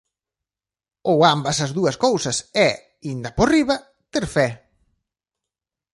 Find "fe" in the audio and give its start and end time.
4.35-4.47